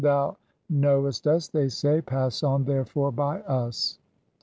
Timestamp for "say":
1.69-2.01